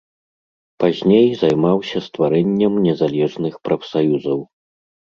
Пазней 0.83 1.29
займаўся 1.43 1.97
стварэннем 2.07 2.73
незалежных 2.87 3.53
прафсаюзаў. 3.67 4.39